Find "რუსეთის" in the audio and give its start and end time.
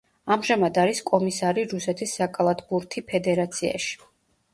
1.73-2.13